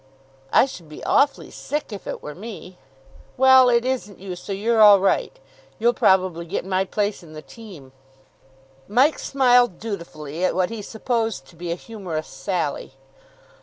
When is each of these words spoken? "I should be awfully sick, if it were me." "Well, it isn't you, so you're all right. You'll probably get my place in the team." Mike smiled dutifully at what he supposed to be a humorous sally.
"I 0.51 0.65
should 0.65 0.89
be 0.89 1.03
awfully 1.03 1.51
sick, 1.51 1.93
if 1.93 2.07
it 2.07 2.23
were 2.23 2.33
me." 2.33 2.79
"Well, 3.37 3.69
it 3.69 3.85
isn't 3.85 4.17
you, 4.17 4.35
so 4.35 4.51
you're 4.51 4.81
all 4.81 4.99
right. 4.99 5.37
You'll 5.77 5.93
probably 5.93 6.45
get 6.47 6.65
my 6.65 6.85
place 6.85 7.21
in 7.21 7.33
the 7.33 7.43
team." 7.43 7.91
Mike 8.87 9.19
smiled 9.19 9.77
dutifully 9.77 10.43
at 10.43 10.55
what 10.55 10.71
he 10.71 10.81
supposed 10.81 11.45
to 11.49 11.55
be 11.55 11.71
a 11.71 11.75
humorous 11.75 12.25
sally. 12.25 12.93